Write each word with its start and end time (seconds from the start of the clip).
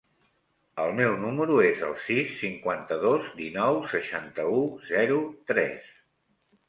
El 0.83 0.93
meu 0.99 1.17
número 1.25 1.57
es 1.65 1.83
el 1.89 1.93
sis, 2.05 2.33
cinquanta-dos, 2.39 3.29
dinou, 3.43 3.77
seixanta-u, 3.95 4.59
zero, 4.93 5.21
tres. 5.53 5.93